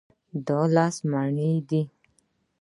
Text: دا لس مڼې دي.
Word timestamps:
دا 0.47 0.59
لس 0.73 0.95
مڼې 1.11 1.51
دي. 1.69 1.81